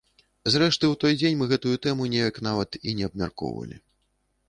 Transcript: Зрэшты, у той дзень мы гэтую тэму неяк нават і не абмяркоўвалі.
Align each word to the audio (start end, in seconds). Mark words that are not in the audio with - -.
Зрэшты, 0.53 0.89
у 0.93 0.97
той 1.03 1.13
дзень 1.19 1.37
мы 1.43 1.49
гэтую 1.53 1.75
тэму 1.85 2.09
неяк 2.17 2.43
нават 2.49 2.83
і 2.87 2.97
не 3.01 3.11
абмяркоўвалі. 3.13 3.83